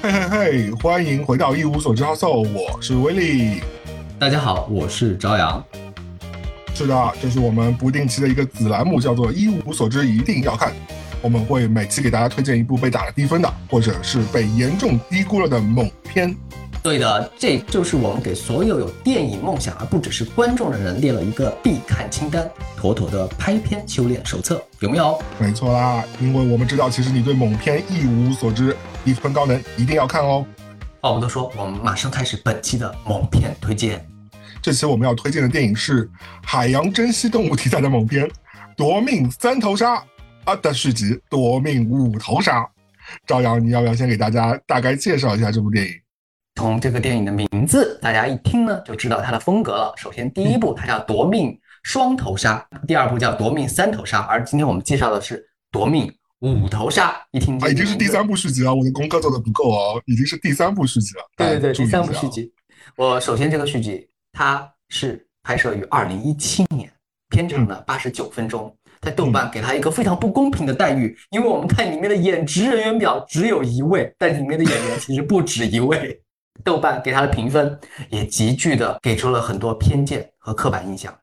[0.00, 3.60] 嘿嘿嘿，欢迎回到一无所知 h o 我是威利。
[4.16, 5.62] 大家好，我是朝阳。
[6.72, 10.72] 是的，这是我们不定期的一个子栏目，叫做一无所知一定要看。
[11.20, 16.34] 我们会每期给大家推荐一部被打了低分的，或者是被严重低估了的猛片。
[16.80, 25.20] 对的，这就是我们给所有有电影梦想而不只是观众的人列了一个必看清单，妥妥的拍片修炼手册，有没有？
[25.40, 28.76] 没错啦，因为我们知道，其实你对猛片一无所知，
[29.08, 30.44] 一分高能，一定要看哦。
[31.00, 34.06] 话不多说，我们马上开始本期的猛片推荐。
[34.60, 36.10] 这期我们要推荐的电影是
[36.44, 38.26] 海洋珍稀动物题材的猛片
[38.76, 39.94] 《夺命三头鲨》
[40.44, 42.60] 啊的续集《夺命五头鲨》。
[43.26, 45.92] 朝阳，你要不要先给大家大概介绍一下这部电影？
[46.56, 49.94] 从这个电影的名字，大家一听呢就知道它的风格了。
[49.96, 55.38] 首先，第一部它叫《夺命双头鲨》，第二部叫《夺命三头鲨》，而今天我们介绍的是
[55.70, 57.10] 《夺命五头鲨》。
[57.32, 58.74] 一听啊，已经是第三部续集了。
[58.74, 61.22] 我的功课做的不够哦，已经是第三部续集了。
[61.36, 62.52] 对对对，第三部续集。
[62.96, 66.92] 我首先这个续集它是拍摄于二零一七年，
[67.28, 76.20] 片长呢八十九分钟，在豆瓣给他一个非常不公平的待遇，因为我们看里面的演职人员表只有一位，但里面的演员其实不止一位。
[76.64, 77.78] 豆瓣给他的评分
[78.10, 81.16] 也急剧的给出了很多偏见和刻板印象，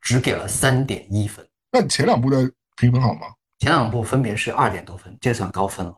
[0.00, 1.46] 只给了三点一分。
[1.70, 3.20] 那前两部的评分好吗？
[3.62, 5.94] 前两部分别是二点多分，这算高分了。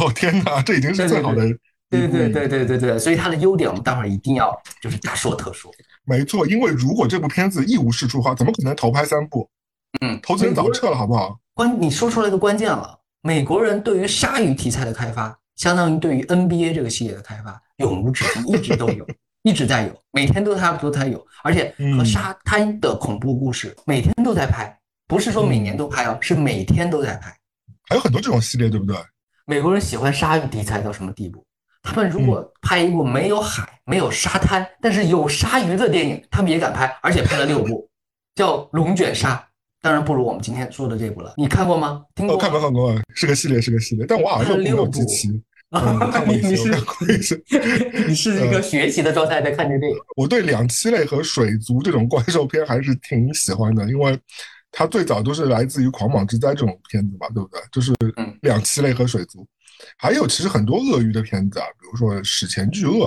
[0.00, 1.42] 哦天哪，这已经是最好的。
[1.90, 5.68] 对对对对对对，所以它的优点我们待会儿一定要就是大说特说。
[6.06, 9.50] 没错，因为如果这部片子一无是处的话，怎么可能投拍三部？
[10.00, 11.36] 嗯，投资人早撤了，好不好？
[11.54, 12.96] 关，你说出来一个关键了。
[13.22, 17.60] 美国人对于鲨鱼题材的开发，相当于对于 NBA 这个系列的开发。
[17.78, 19.04] 永无止境，一直都有，
[19.42, 24.77] 一直在有，每天都差不多在有，而且和沙滩的恐怖故事每天都在拍，
[25.08, 27.34] 不是说每年都拍哦，是每天都在拍。
[27.88, 28.94] 还有很多这种系列，对不对？
[29.46, 31.42] 美国人喜欢鲨鱼题材到什么地步？
[31.82, 37.88] 他们如果拍一部没有海、没有沙滩，但是有鲨鱼的电影，他们也敢拍，而且拍了六部，
[38.36, 39.34] 叫《龙卷鲨》，
[39.80, 41.32] 当然不如我们今天说的这部了。
[41.38, 42.04] 你看过吗？
[42.14, 42.36] 听过？
[42.36, 45.00] 看过看过，是个系列，是个系列，但我好像六部。
[46.26, 47.42] 你你是
[48.08, 49.98] 你是一个学习的状态在看这电影。
[50.16, 54.18] 我对两栖类和水族这种怪兽片还是挺喜欢的，因为
[54.70, 57.60] 它最早都是来自于《狂蟒之灾》这种片子嘛，对不对？
[57.72, 57.94] 就是
[58.42, 59.46] 两栖类和水族，
[59.96, 63.06] 还有其实很多鳄鱼的片子啊，比如说《史前巨鳄》，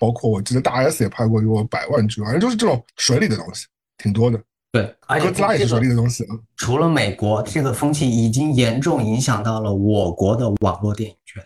[0.00, 3.66] 包括我记得大 S 也拍过有百万巨，反正就是这种水里的东西
[3.98, 4.40] 挺多的。
[4.72, 6.26] 对，哥斯拉也是水里的东西。
[6.56, 11.42] 除了美国，这个风气已经严重影响到了我国的网络电影圈。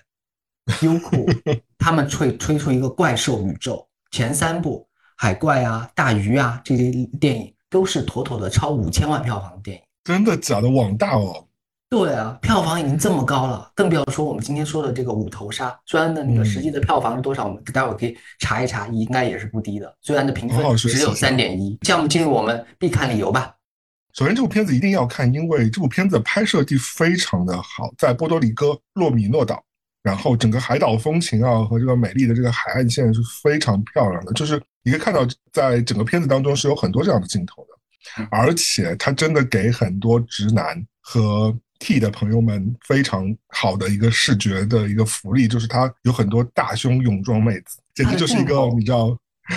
[0.82, 1.27] 优酷
[1.78, 6.91] 他们吹吹出一个怪兽宇宙，前三部海怪啊、大鱼啊这些
[7.21, 9.82] 电影都是妥妥的超五千万票房的电影。
[10.04, 10.69] 真的假的？
[10.69, 11.47] 网大哦。
[11.88, 15.76] 对啊，票房已经这么高了，更不要说我们今天说的这个五头鲨。
[15.86, 19.92] 虽然的那个实际的票房是多少，我们待会儿可以查一查，应该也是不低的。
[20.00, 21.76] 虽然的评分只有三点一。
[21.82, 23.54] 项目进入我们必看理由吧。
[24.12, 29.60] 首先，这部片子一定要看，因为这部片子拍摄地非常的好，在波多黎各洛米诺岛。
[30.03, 34.33] 然后整个海岛风情啊，和这个美丽的这个海岸线是非常漂亮的。
[34.33, 49.15] 就是你可以看到，在整个片子当中是有很多这样的镜头的，而且它真的给很多直男和 T 的朋友们非常好的一个视觉的一个福利，就是它有很多大胸泳装妹子，简直就是一个你知道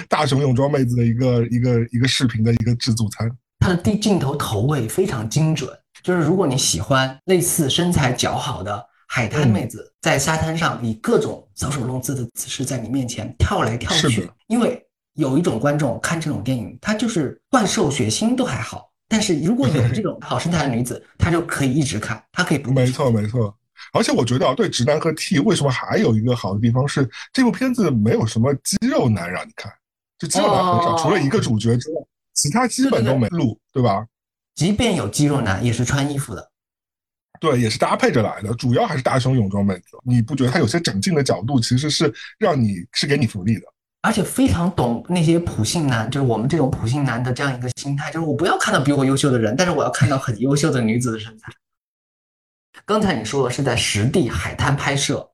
[0.10, 3.32] 大胸泳装妹子的一个一个一个视频的一个自助餐。
[3.60, 5.70] 它的镜镜头投位非常精准，
[6.04, 8.90] 就是如果你喜欢类似身材较好的。
[9.16, 22.72] 海滩妹子在沙滩上以各种搔首弄姿的姿势在你面前跳来跳去，因为有一种观众看这种电影，他就是怪兽血腥都还好，但是如果有这种好身材的女子，她就可以一直看，她可以不。
[22.72, 23.56] 没错没错，
[23.94, 29.72] 而且我觉得啊，对直男和 T 为什么还有一个好的地方是，这部片子没有什么肌肉男让你看，
[30.18, 32.02] 就肌肉男很少，除了一个主角之外，
[32.34, 34.04] 其他基本都没录，对吧？
[34.56, 36.50] 即便有肌肉男，也是穿衣服的。
[37.44, 39.98] 对，也是搭配着来的，主要还是大胸泳装妹子。
[40.06, 43.64] 你不觉得她有些整镜的角度其实是让你是给你福利的，
[44.02, 51.52] 而且非常懂那些普信男，就是我们这种普信男的这样一个心态，就是我不要看到比我优秀的人，但是我要看到很优秀的女子的身材。
[52.86, 55.30] 刚才你说的是在实地海滩拍摄，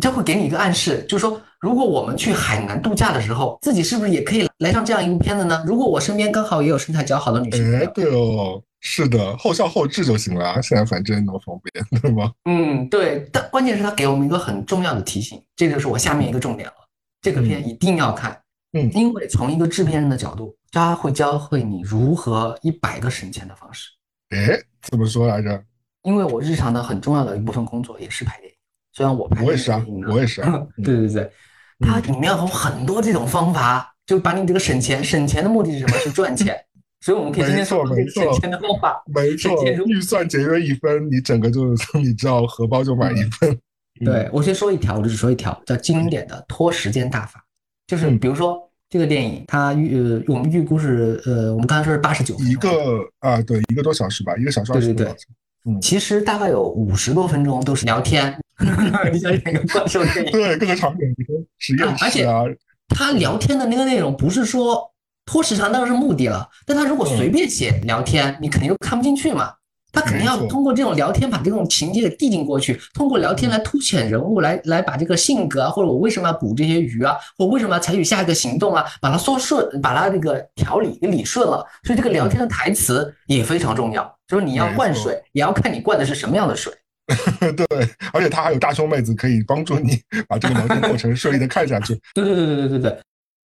[0.00, 5.64] 这会给你一个暗示，就是说，如果我们去海南度假的时候，自己是不是也可以来上这样一部片子呢？
[5.66, 8.62] 如果我身边刚好也有身材较好的女生，哎，对哦。
[8.84, 10.60] 是的，后效后置就行了。
[10.60, 12.32] 现在反正那么方便，对吗？
[12.44, 13.26] 嗯，对。
[13.32, 16.74] 但关键是他给我们一个很重要的提醒，这就是我下面一个重点了。
[17.20, 18.36] 这个片一定要看，
[18.72, 23.88] 嗯，因为从一个制片人的角度，他会教会你如何一百个省钱的方式。
[24.30, 25.62] 哎，怎么说来着？
[26.02, 28.56] 因为我日常的很重要的一部分工作也是拍电影，
[28.92, 30.60] 虽然我拍，我也是啊，我也是啊。
[30.82, 31.30] 对对对，
[31.78, 35.96] 它里面有很多这种方法，就把你这个省钱，省钱的目的是什么？
[35.98, 36.60] 是赚钱。
[37.02, 39.02] 所以我们可以今天说没错省钱的方法。
[39.12, 39.50] 没错，
[39.86, 43.58] 预算节约一分，你整个就是你知道荷包就满一分。
[44.04, 47.44] 对我先说一条，我就只说一条，叫经典的拖时间大法，
[47.86, 48.58] 就是比如说
[48.88, 52.70] 这个电影，它预呃我们预估是呃我们刚才说是八十九一个
[53.18, 55.14] 啊对一个多小时吧，一个小时二十对对对，
[55.66, 58.36] 嗯，其实大概有五十多分钟都是聊天，
[59.12, 61.02] 你想演一个怪兽电影，对各个场景，
[61.58, 62.44] 实验室啊，
[62.88, 64.91] 他聊天的那个内容不是说
[65.24, 69.52] 拖时长当然是目的了，但他如果随便写聊天，你肯定就看不进去嘛。
[69.94, 81.62] 他肯定要通过这种聊天把这种情节给递进过去，通过聊天来凸显人物，来来把这个性格啊，或者我为什么要捕这些鱼啊，或为什么要采取下一个行动啊，把它说顺，把它这个条理给理顺了。
[81.84, 86.72] 所以这个聊天的台词也非常重要，就是你要灌水，也要看你灌的是什么样的水。
[87.54, 87.66] 对，
[88.14, 92.00] 而且他还有大胸妹子可以帮助你把这个聊天过程顺利的看下去。
[92.14, 92.98] 对对对对对对对，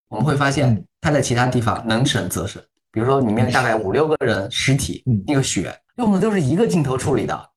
[0.09, 2.62] 我们会发现他在其他地方能省则省，
[2.92, 5.74] 比如说里面大概五六个人尸体，那个血。
[5.98, 7.50] 用的都是一个镜头处理的，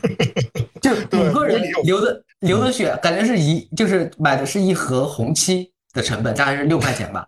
[0.80, 7.26] 就五个人流的流的血，感觉是一就是买的是一盒红漆的成本，大概是六块钱吧。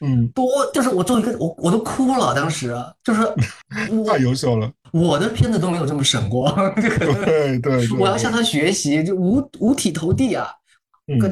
[0.00, 3.22] 嗯，多就是我做一个我我都哭了，当时就是
[3.70, 6.50] 太优秀了，我的片子都没有这么省过。
[6.74, 10.48] 对对，我要向他学习，就五五体投地啊。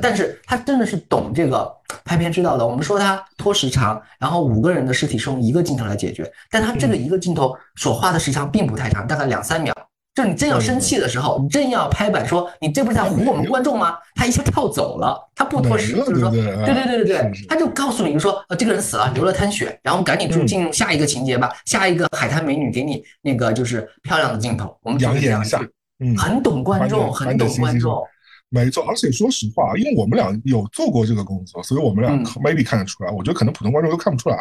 [0.01, 1.71] 但是他真的是懂这个
[2.05, 2.67] 拍片之道的。
[2.67, 9.75] 我们说他拖时长，然后五个人的尸体是用一个镜头来解决，但他这个一个镜头所花的时长并不太长，大概两三秒。
[10.15, 13.99] 就是你真要生气的时候，你真要拍板说你这不是在唬我们观众吗？
[14.15, 16.43] 他一下跳走了，他不拖时，就是说，对
[16.73, 25.61] 对对对对，他就告诉你说，呃，这个人死了，流了滩血，然后赶紧就进入下一个情节吧，下一个海滩美女给你那个就是漂亮的镜头，我们养眼一下，
[26.01, 28.03] 嗯，很懂观众，很懂观众。
[28.49, 32.13] 没错，而且说实话，因为我们俩有做过这个工作，所以我们俩
[32.43, 33.11] maybe 看得出来。
[33.11, 34.37] 我觉得可能普通观众都看不出来。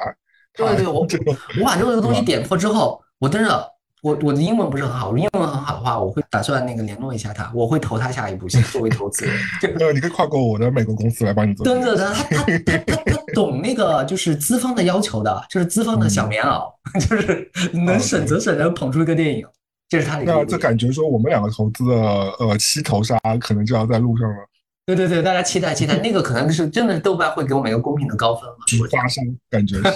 [0.56, 3.68] 对对，我我把这个东西点破之后，我真的，
[4.04, 9.28] 我我的英文不是很好，英文很好的话，我会打算那个联络一下他，我会投他下一部戏作为投资。
[9.80, 11.66] 呃，你可以跨过我的美国公司来帮你做。
[11.66, 16.72] 真的，他他他他他懂那个就是资方的要求的，就是资方的小棉袄，
[17.10, 19.46] 就是能省则省，然后捧出一个电影。
[19.88, 20.26] 这是他的。
[20.26, 21.96] 那这感觉说，我们两个投资的
[22.40, 24.38] 呃七头鲨可能就要在路上了。
[24.86, 28.56] 对对对，大家期待期待，那个可能是真的是豆瓣会给我们一个公平的高分了。
[28.92, 29.78] 花生感觉。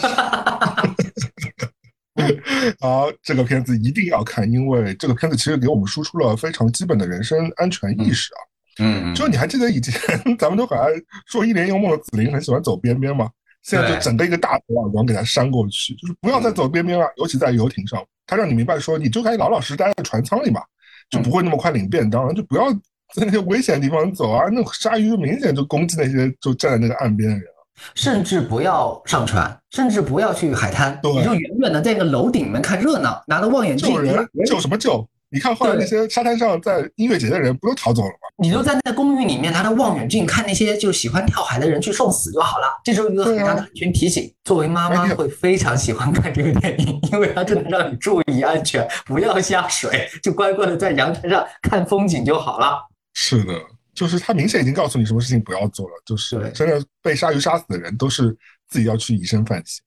[2.80, 8.42] 好，这个片子一定要看，因为这个片子其实给我们输出了非常基本的人身安全意识啊。
[8.80, 9.14] 嗯。
[9.14, 9.94] 就你还记得以前
[10.38, 10.88] 咱们都很爱
[11.28, 13.30] 说《一帘幽梦》的紫菱很喜欢走边边吗？
[13.64, 18.04] 现在就整个一个大头耳光给他扇过去，就是不要再走边边了，尤其在游艇上。
[18.26, 20.62] 他让你明白说，你就该老老实实待在船舱里嘛，
[21.10, 22.72] 就不会那么快领便当，就不要
[23.16, 24.46] 在那些危险地方走啊。
[24.52, 27.44] 那鲨鱼明显就攻击那些就站在那个岸边的人
[27.96, 35.08] 甚至不要上船，甚至不要去海滩，你就远远的在那个楼顶里面看热闹，拿着望远镜救人，救什么救？
[35.32, 38.28] 你看后来那些沙滩上在音乐节的人不都逃走了吗？
[38.38, 42.66] 你就在那公寓里面拿着望远镜看那些就喜欢跳海的人去送死就好了。
[42.84, 44.34] 这是一个很大的安全提醒。
[44.44, 52.80] 作为妈妈会非常喜欢看这个电影，因为它真的让你注意安全，不要下水，就乖乖的在阳台上看风景就好了。
[53.14, 53.54] 是的，
[53.94, 55.94] 就是他明显已经告诉你什么事情不要做了。
[56.04, 58.36] 就是真的被鲨鱼杀死的人都是
[58.68, 59.80] 自己要去以身犯险。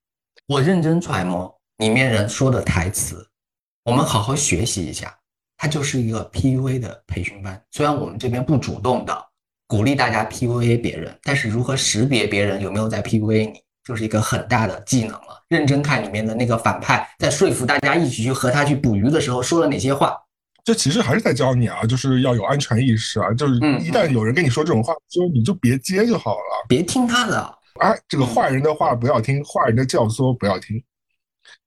[0.46, 3.26] 我认真揣摩里面人说的台词，
[3.84, 5.12] 我们好好学习一下。
[5.62, 9.16] 它就是一个 PUA 的培训班，虽然我们这边不主动的
[9.68, 15.40] 鼓励大家 PUA 别人，但是如何识别别人有没有在 PUA 你，就是一个很大的技能了。
[15.50, 20.18] 认真看里面的那个反派，在说服大家一起去和他去捕鱼的时候说了哪些话，
[20.64, 27.58] 这其实还是在教你啊，就是要有安全意识啊，就是一旦有人跟你说这种话，就你就别接就好了，别听他的。
[27.78, 30.82] 哎，这个坏人的话不要听，坏人的教唆不要听。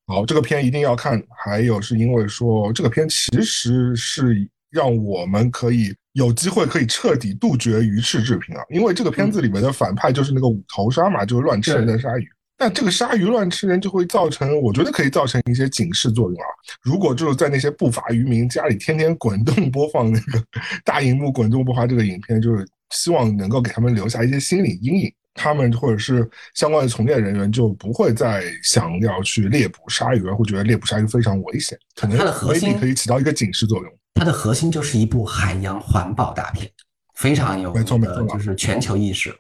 [0.08, 1.22] 好，这个片一定要看。
[1.44, 8.62] 还有是因为说，这个片其实是让我们可以有机会可以彻底杜绝鱼翅制品啊。
[8.70, 12.28] 因为这个片子里面的反派就是那个五头鲨嘛，就是乱吃人的鲨鱼。
[12.58, 16.48] 但这个鲨鱼乱吃人就会造成，我觉得可以造成一些警示作用啊。
[16.84, 20.42] 如果就是在那些不法渔民家里天天滚动播放那个
[20.86, 25.12] 大荧幕滚动播放这个影片，就是希望能够给他们留下一些心理阴影。
[25.36, 31.78] 他们或者是相关的从业人员就不会再想要去猎捕鲨鱼，会觉得猎捕鲨鱼非常危险。
[31.94, 33.94] 可能它的核心可以起到一个警示作用。
[34.16, 36.72] 它的核心就是一部海洋环保大片，
[37.16, 39.36] 非常有没错没错，就是全球意识了。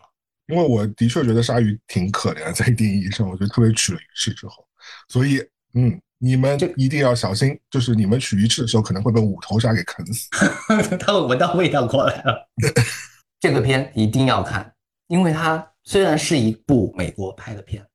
[0.47, 4.63] 因为我的确觉得鲨鱼挺可怜，在定义上，我觉得特别取了鱼翅之后，
[5.07, 5.41] 所以
[5.73, 10.29] 嗯，你们就一定要小心，就是你们取鱼翅的时候可能会被五头鲨给啃死。
[10.99, 12.49] 它会闻到味道过来了。
[13.39, 14.73] 这个片一定要看，
[15.07, 17.85] 因为它虽然是一部美国拍的片，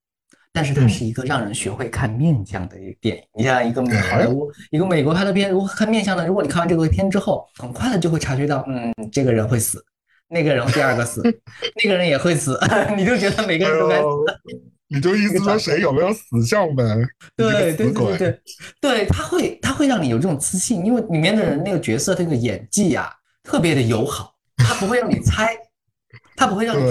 [0.53, 3.23] 但是它是一个让人学会看面相的一个电影。
[3.35, 6.27] 你像一个好莱坞、一个美国拍的片，如何看面相呢？
[6.27, 9.85] 如果你看完这个片之后，很快的就会察觉到，嗯，这个人会死，
[10.29, 11.21] 那个人第二个死，
[11.83, 12.59] 那个人也会死，
[12.97, 14.07] 你就觉得每个人都该死。
[14.93, 16.85] 你就意思说谁有没有死相呗？
[17.37, 18.41] 对对对对，
[18.81, 23.09] 对他会他会让你有这种自信，因为里面的人那个角色那个演技啊，
[23.45, 25.57] 特别的友好，他不会让你猜，
[26.35, 26.83] 他不会让你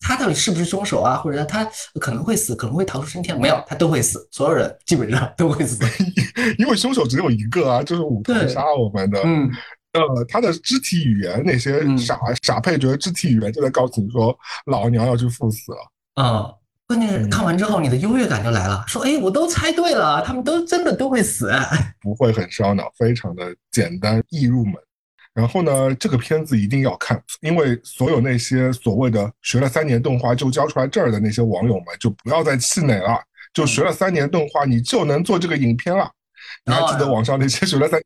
[0.00, 1.64] 他到底是不是凶手啊，或者他
[2.00, 5.84] 可能会死，可能会逃出生天，没有，他都会死，所有人基本上都会死，
[6.58, 9.48] 因为凶手只有一个啊，就是五头杀我们的，嗯，
[9.92, 16.50] 呃，他的肢体语言那些傻傻配角肢体语言就在告诉你说，老娘要去赴死了，啊。
[16.86, 21.48] 关键是看完之后，你的优越感就来了，说：“哎，我都猜对了，他们都真的都会死，
[22.00, 24.74] 不会很烧脑，非常的简单易入门。”
[25.34, 33.20] 然后呢，这个片子一定要看，因为所有那些所谓的学了三年动画就教出来这儿的那些网友们，就不要再气馁了。
[33.52, 36.08] 就学了三年动画，你就能做这个影片了。
[36.64, 38.00] 你还记得网上那些学了三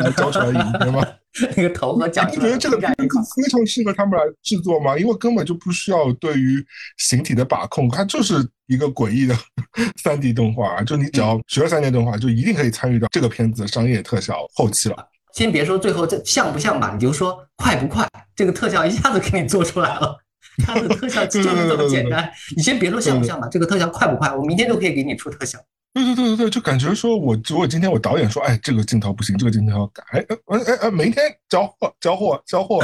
[0.00, 1.06] 年教出来的影片吗？
[1.56, 3.06] 那个头和脚，你不觉得这个片子
[3.36, 4.98] 非常适合他们来制作吗？
[4.98, 6.64] 因为根本就不需要对于
[6.98, 9.36] 形体的把控，它就是一个诡异的
[10.02, 14.96] 三 D 动画，就你只要学了三年动画，就一定可以参与到这个片子的商业特效后期了。
[15.32, 20.16] 先别说最后这像不像吧，你就说快不快，这个特效一下子给你做出来了，
[20.64, 22.30] 它的特效就是这么简单。
[22.56, 25.58] 你先别说像不像吧，这个特效快不快，我明天就可以给你出特效。
[25.92, 32.80] 对对对对对，就感觉说，我如果今天我导演说，哎，这个镜头不行，这个镜头要改，哎哎哎哎，明天交货交货交货，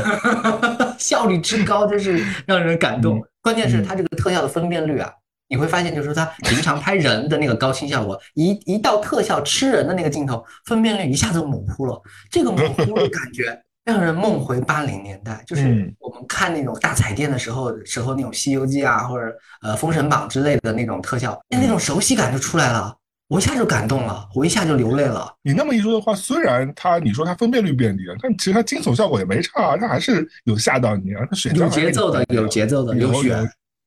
[0.98, 3.22] 效率之高真是让人感动。
[3.40, 5.12] 关键是它这个特效的分辨率啊，
[5.48, 12.00] 你会发现，就是说他平常拍人的那个高清效果，一一到特效吃人的那个镜头，分辨率一下子模糊了。
[12.30, 22.96] 这个模糊的感觉 让人梦回八零年代，就是我们看那种大彩电的时候时候那种《西游记》啊，或者呃《封神榜》之类的那种特效，那那种熟悉感就出来了。
[23.28, 25.32] 我一下就感动了，我一下就流泪了。
[25.42, 31.26] 你那么一说的话，虽然它你说它分辨率变低了，但其实它惊悚效果也没差，它还是有吓到你啊。
[31.28, 33.36] 它水有节奏的，有节奏的，有血。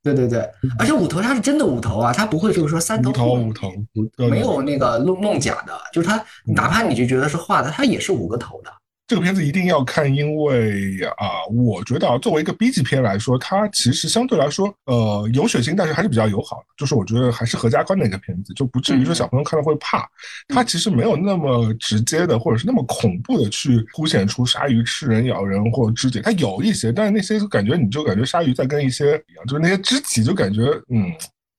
[0.02, 0.40] 对对对，
[0.78, 3.72] 而且五头它是真的五头啊，它不会就是说三头五头，
[4.30, 8.72] 没有那个弄弄假的，就是它哪怕你就觉得是画的，它也是五个头的。
[9.10, 16.66] 这个片子一定要看，因为啊，我觉得啊，作为一个 B 级片来说，它其实相对来说，呃，有血腥，但是还是比较友好的。
[16.78, 20.08] 就是我觉得还是合家观的一个片子，就不至于说小朋友看了会怕。
[20.48, 26.22] 它其实没有那么直接的，或者是那么恐怖的去凸显出鲨鱼吃人、咬人或肢解。
[26.22, 30.62] 它有一些，但是那些感觉你就感觉鲨鱼在跟一些一样，就是那些肢体就感觉
[30.94, 31.12] 嗯，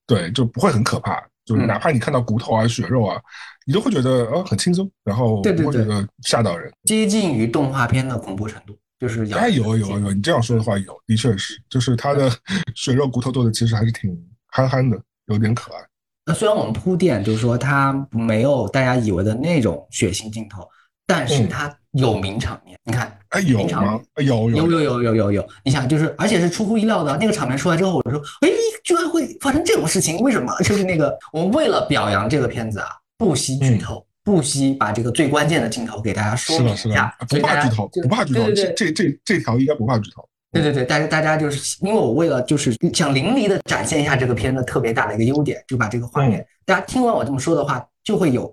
[0.06, 1.20] 对，就不会很可怕。
[1.54, 3.20] 就是哪怕你看到骨头啊、血肉啊。
[3.66, 12.28] 你都会觉得呃很轻松，然后不会觉得吓到人，接近于动画片的恐怖程度，就是哎有有有，你这样说的话有，的确是，就是它的
[12.74, 14.10] 血肉骨头做的其实还是挺
[14.48, 15.78] 憨憨的，有点可爱。
[16.24, 20.66] 那虽然我们铺垫就是说它没有大家以为的那种血腥镜头，
[21.10, 22.78] 但是它有名场面。
[22.84, 24.00] 你看，哎有吗？
[24.16, 28.48] 有有有有有有有，你想就是而且是出乎意料的那个场面出来之后，我说哎
[28.84, 30.54] 居然会发生这种事情，为什么？
[30.64, 32.88] 就是那个我们为了表扬这个片子啊。
[33.18, 40.26] 不惜剧透，不惜把这个最关键的镜头给大家说明一下，不怕剧透，不怕剧透，这这这这条应该不怕剧透。
[40.52, 48.50] 对对对，但是大家就是因为我为了就是想淋漓的展现一下这个片子特别大的一个优点，就把这个画面，大家听完我这么说的话，就会有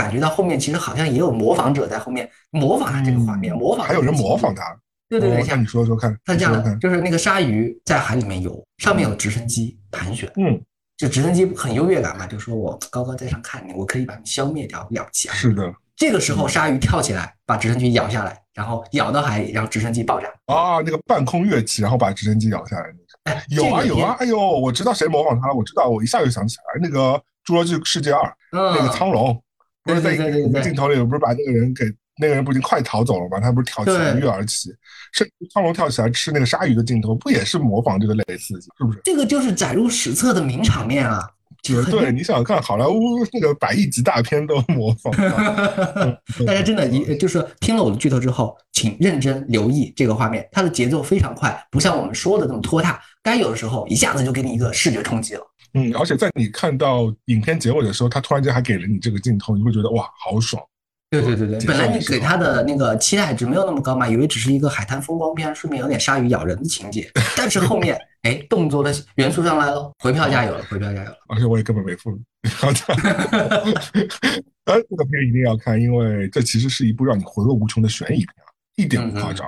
[0.00, 4.64] 感觉到后面其实好像也有模仿者在后面模仿他这个画面，模仿还有人模仿他。
[5.08, 10.60] 对对对，像你说说看，他这样的就是那个鲨鱼在海里面游，上面有直升机盘旋，嗯。
[10.96, 15.32] 就直升机很优越感嘛，就说我高高在上看你，我可以把你消灭掉，了不起啊！
[15.34, 20.82] 是的，这个时候鲨鱼跳起来把直升机咬下来，然后咬到海里，然后直升机爆炸啊！
[20.84, 22.84] 那个半空跃起，然后把直升机咬下来
[23.24, 24.14] 那个，有啊有啊！
[24.18, 27.14] 哎呦，我知道谁模仿他了，我知道，我一下就想起来，那个
[27.46, 29.42] 《侏罗纪世界二》那个苍龙，
[29.84, 30.16] 不是在
[30.62, 31.84] 镜头里，不是把那个人给。
[32.22, 33.40] 那个人不已经快逃走了吗？
[33.40, 34.68] 他不是跳起来跃而起，
[35.10, 38.60] 是苍龙跳起来吃那个鲨鱼的镜头，不也是模仿这个类似？
[38.60, 39.00] 是不是？
[39.02, 41.26] 这个就是载入史册的名场面啊！
[41.62, 42.94] 绝对，你想想看，好莱坞
[43.32, 45.10] 那个百亿级大片都模仿。
[46.46, 55.49] 大家真的，一就是听了我的剧透之后，请认真留意这个画面，它的节奏非常快，不像我们说的那么拖沓，该有的时候一下子就给你一个视觉冲击了。
[55.74, 60.62] 嗯，而且在你看到影片结尾的时候，他突然间还给了你这个镜头，你会觉得哇，好爽。
[61.10, 72.16] 对对对对，本来你给他的那个期待值没有那么高嘛，以为只是一个海滩风光片，顺便有点鲨鱼咬人的情节， 但是后面哎，动作的元素上来了，回票价有了，回票价有了，而且我也根本没付。
[72.54, 72.78] 好的，
[74.66, 79.46] 呃，这个片一定要看，因为这其实是一部让你回味无穷的悬疑片啊，一点不夸张。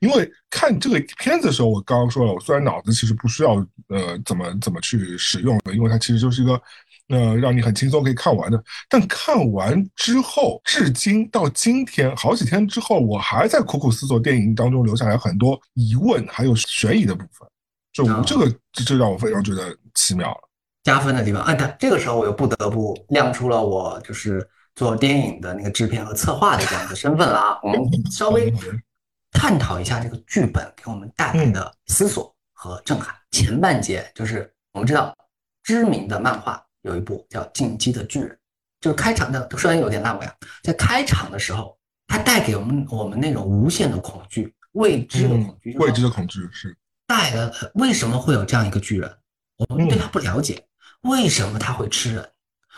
[0.00, 3.54] 因为看这个片子的时候，我刚刚说了，我虽然脑子其实不需要
[3.88, 6.60] 呃怎么怎么去使用的，因为它其实就是一个
[7.08, 8.64] 呃让你很轻松可以看完的。
[8.88, 17.46] 但看完之后，至今到今天好几天之后，我还在苦苦思索电影当中留下来很多疑问，还有悬疑的部分。
[17.92, 20.48] 就这个这这让我非常觉得奇妙了，
[20.82, 21.42] 加分的地方。
[21.42, 27.60] 啊，对，这个时候我又不得不亮出了我就是做电影的那个制片和策划的这样的身份了啊。
[27.62, 28.52] 我们稍微。
[29.36, 33.12] 探讨一下这个剧本给我们带来的思索和震撼。
[33.32, 35.12] 前半节就是我们知道
[35.64, 38.30] 知名的漫画有一部叫《进击的巨人》，
[38.80, 41.76] 就是开场的虽然有点烂尾啊，在开场的时候，
[42.06, 46.78] 它带给我们我们那种无限的恐惧、未知的恐惧，未知的恐惧是
[47.08, 49.18] 带来为什么会有这样一个巨人？
[49.68, 50.64] 我们对他不了解，
[51.00, 52.30] 为什么他会吃人？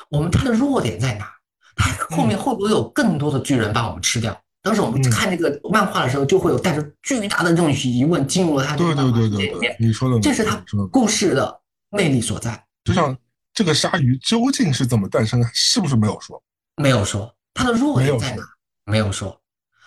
[0.08, 1.30] 我们他的弱点在哪？
[1.76, 4.36] 他 后面会不会有更多的巨人把我们吃掉？
[4.62, 9.76] 当时我们看这个漫画的时候，就会有带着巨大的这种疑问进入了他的漫画世界里面。
[9.78, 12.64] 你说的，这是他故事的魅力所在。
[12.82, 13.16] 就像
[13.54, 16.42] 这个鲨鱼究竟是怎么诞生的，是不是没有说？
[16.76, 17.32] 没有说。
[17.54, 18.42] 它的弱点在哪？
[18.84, 19.40] 没有说。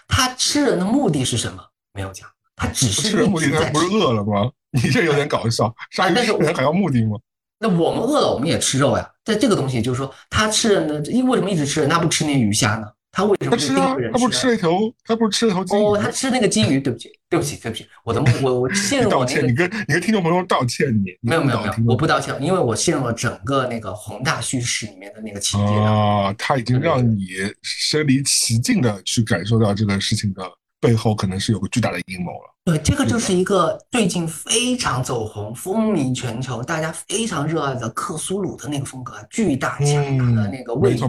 [0.07, 1.61] 它吃人的目的是什么？
[1.93, 2.27] 没有讲。
[2.55, 4.49] 它只是吃人目的，它不是饿了吗？
[4.71, 5.73] 你这有点搞笑。
[5.91, 7.17] 鲨鱼吃人还要目的吗？
[7.59, 9.07] 那我们饿了，我们也吃肉呀。
[9.25, 11.89] 在这个东西，就是说，他吃人的，因为什么一直吃人？
[11.89, 12.87] 他不吃那鱼虾呢？
[13.11, 13.95] 他为什么吃啊？
[14.13, 14.71] 他不吃了一条，
[15.03, 15.83] 他不是吃了条金鱼？
[15.83, 16.79] 哦，他吃那个金鱼。
[16.79, 19.45] 对不起，对不起，对不起，我的 我我陷入道歉。
[19.45, 27.25] 你跟你跟听众朋友道歉，你没有没有没有，我不道歉，因为我陷入了整个那个宏大叙事里面的那个情节啊，他已经让你
[27.61, 30.43] 身临其境的去感受到这个事情的。
[30.79, 32.55] 背后可能是有个巨大的阴谋了。
[32.65, 41.05] 对，这个就是一个最近非常走红、风靡全球、大家非常热爱的克苏鲁的那个风格，巨大强大的那个未知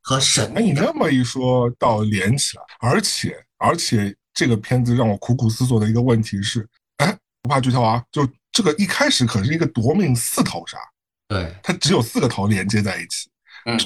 [0.00, 0.56] 和神秘。
[0.56, 2.62] 哎，你这么一说，倒连起来。
[2.80, 6.66] 而且，而且这个片子让我苦苦思索的一个问题是：
[6.96, 10.78] 哎，不怕剧透啊，就这个一开始可是一个夺命四头杀，
[11.28, 13.28] 对，它只有四个头连接在一起。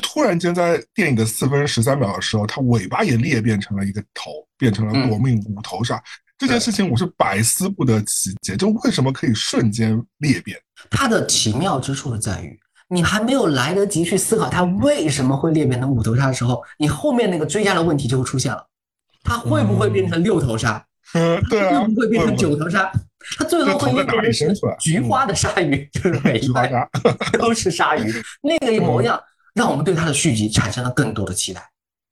[0.02, 6.02] 突然间，在电影的四分十三秒的时候，它尾巴也裂变成了一个头，变成了夺命五头鲨。
[6.36, 10.58] 这件事情我是百思不得其解，就为什么可以瞬间裂变？
[10.90, 18.66] 它的奇妙之处在于，你还没有来得及去思考它为什么会裂变成五头鲨的时候，你后面那个追加的问题就会出现了：
[19.22, 20.82] 它会不会变成六头鲨？
[21.12, 22.90] 嗯，对啊，会不会变成九头鲨？
[23.36, 26.70] 它最后会变成菊花的鲨鱼，就是每一块
[27.32, 28.10] 都是鲨鱼，
[28.42, 29.20] 那个一模一样。
[29.60, 31.60] 让我们对它的续集产生了更多的期待，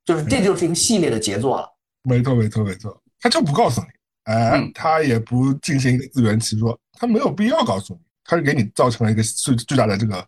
[0.04, 1.66] 就是这就是一个系列的杰作了。
[2.02, 3.02] 没错，没错，没错。
[3.22, 3.86] 他就不告诉你，
[4.24, 10.22] 哎，他也不进行一个自圆其说，他没有必要告诉你，他是给你造成了一个巨巨大的这个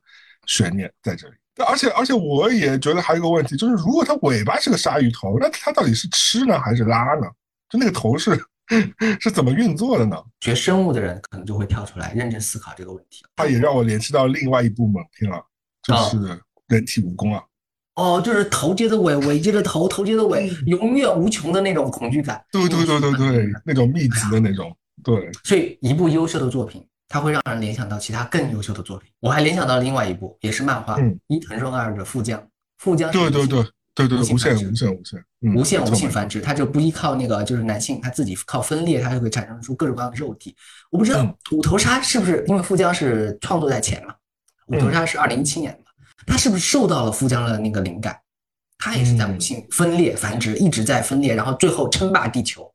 [0.46, 1.34] 悬念在这里。
[1.66, 7.26] 而且，而且我也觉得还有一个问题，就是如果它尾巴是个鲨鱼头，那它到底是吃呢还是拉呢？
[7.68, 8.30] 就那个头是
[9.20, 10.16] 是怎么运作的呢？
[10.40, 13.26] 学生物的人可能就会跳出来认真思考这个问题。
[13.36, 15.44] 它也让我联系到另外一部猛片了，
[15.82, 16.40] 就是。
[16.70, 17.42] 人体蜈蚣啊，
[17.96, 22.42] 哦，就是头接着尾，尾接着头，头接着尾，永远无穷的那种恐惧感。
[22.50, 24.74] 对对对对对，那种密集的那种。
[25.02, 29.10] 对，所以一部优秀的作品，它会让人联想到其他更优秀的作品。
[29.18, 32.38] 我还联想到另外一部，也是漫画，《伊藤润二的富将》。
[32.78, 33.62] 富将对对对
[33.94, 35.24] 对对，无限无限无限
[35.56, 40.54] 无限无限繁殖，它就不依靠那个，就是男性他自己靠分裂，它就会产生出各种各样的肉体。
[40.90, 44.14] 我不知道五头鲨是不是因为富江是创作在前嘛？
[44.68, 45.89] 五头鲨是二零一七年的。
[46.30, 48.16] 他是不是受到了富江的那个灵感？
[48.78, 52.72] 他也是在母性分裂繁殖，一直在分裂，然后最后称霸地球。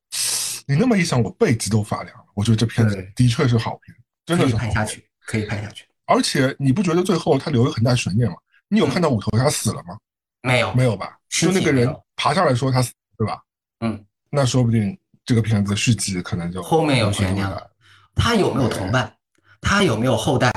[0.67, 2.25] 你那么一想，我背脊都发凉了。
[2.35, 5.85] 我觉得这片子的确是好片，真的是拍下去，可以拍下去。
[6.05, 8.35] 而且你不觉得最后他留了很大悬念吗？
[8.67, 9.97] 你有看到五头鲨死了吗？
[10.41, 11.17] 没有，没有吧？
[11.29, 13.41] 就那个人爬上来说他死，对吧？
[13.79, 17.71] 嗯，那说不定这个片子续集可能就后面有悬念了。
[18.13, 19.11] 他有没有同伴？
[19.61, 20.51] 他有没有后代？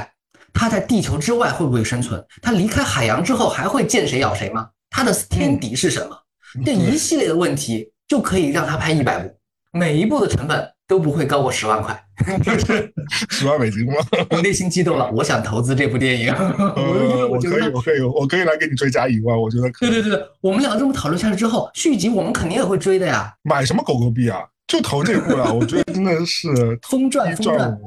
[0.52, 2.22] 他在地球之外会不会生存？
[2.42, 4.68] 它离开海洋之后还会见谁咬谁吗？
[4.90, 6.16] 它的天敌是什么？
[6.64, 9.30] 这一系列的问题就可以让他拍一百部，
[9.72, 12.02] 每一部的成本都不会高过十万块，
[13.28, 13.94] 十万美金吗？
[14.30, 16.32] 我内心激动了，我想投资这部电影。
[17.30, 19.90] 我可以，我可以，我可以来给你追加一万，我觉得可以。
[19.90, 23.32] 对对对，我们两个这么讨论下来之后，续集我们肯定也会追的呀。
[23.42, 24.40] 买什么狗狗币啊？
[24.66, 26.48] 就投这部了，我觉得真的是
[26.88, 27.78] 疯赚疯赚。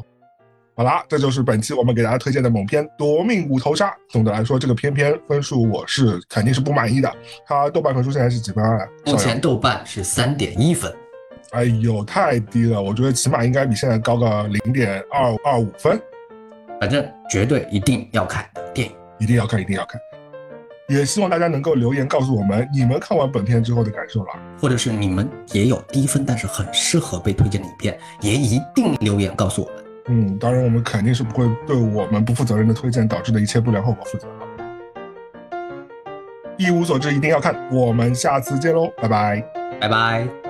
[0.82, 3.90] 好啦，这就是本期我们给大家推荐的猛片《夺命五头杀》。
[4.10, 7.14] 总的来说，这个片片分数我是肯定是不满意的。
[7.46, 8.80] 它豆瓣分数现在是几分啊？
[9.06, 10.92] 目前豆瓣是三点一分。
[11.52, 12.82] 哎呦，太低了！
[12.82, 16.02] 我觉得起码应该比现在高个零点二二五分。
[16.80, 20.02] 反正绝对一定要看的电影，一定要看，一定要看。
[20.90, 29.81] 也希望大家能够留言告诉我们你们看完本片之后的感受了，或者是你们也有低分但是很适合被推荐的影片，也一定留言告诉我们。
[30.08, 34.28] 嗯，当然我们肯定是不会对我们不负责任的推荐导致的一切不良后果负责。
[36.58, 37.56] 一无所知，一定要看。
[37.72, 39.42] 我们下次见喽，拜拜，
[39.80, 40.41] 拜拜。